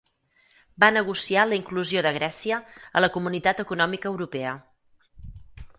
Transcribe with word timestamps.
Va 0.83 0.87
negociar 0.95 1.43
la 1.49 1.59
inclusió 1.61 2.03
de 2.07 2.15
Grècia 2.17 2.59
a 3.01 3.05
la 3.05 3.13
Comunitat 3.19 3.63
Econòmica 3.67 4.13
Europea. 4.15 4.57